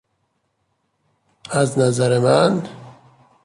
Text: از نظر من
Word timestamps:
از 1.51 1.79
نظر 1.79 2.19
من 2.19 2.69